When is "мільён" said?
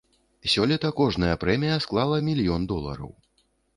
2.31-2.67